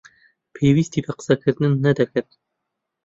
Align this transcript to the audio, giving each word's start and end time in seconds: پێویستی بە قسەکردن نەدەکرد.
پێویستی 0.53 1.03
بە 1.05 1.11
قسەکردن 1.17 1.71
نەدەکرد. 1.85 2.29